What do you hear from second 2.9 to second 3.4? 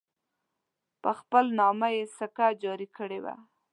کړې وه.